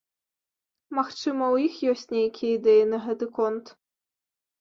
Магчыма, 0.99 1.49
у 1.57 1.59
іх 1.67 1.75
ёсць 1.91 2.05
нейкія 2.15 2.55
ідэі 2.61 2.87
на 2.95 3.03
гэты 3.05 3.29
конт. 3.37 3.65